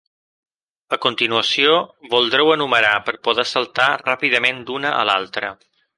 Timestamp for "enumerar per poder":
2.55-3.45